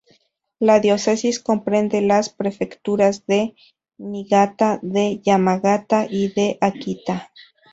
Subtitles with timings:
[0.57, 3.53] La diócesis comprende las prefecturas de
[3.99, 7.29] Niigata, de Yamagata y de Akita.